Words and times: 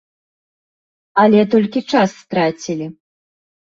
Але 1.25 1.45
толькі 1.53 1.87
час 1.95 2.09
страцілі. 2.25 2.85